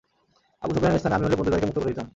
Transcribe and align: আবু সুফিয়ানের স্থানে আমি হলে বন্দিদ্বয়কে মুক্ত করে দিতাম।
আবু 0.63 0.71
সুফিয়ানের 0.75 0.99
স্থানে 1.01 1.15
আমি 1.17 1.25
হলে 1.25 1.37
বন্দিদ্বয়কে 1.37 1.67
মুক্ত 1.67 1.79
করে 1.81 1.91
দিতাম। 1.91 2.07